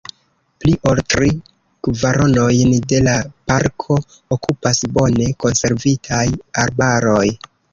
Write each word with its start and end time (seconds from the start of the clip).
Pli 0.63 0.71
ol 0.91 1.01
tri 1.13 1.27
kvaronojn 1.87 2.73
de 2.93 3.01
la 3.09 3.13
parko 3.51 3.99
okupas 4.37 4.83
bone 4.97 5.29
konservitaj 5.47 6.27
arbaroj. 6.65 7.25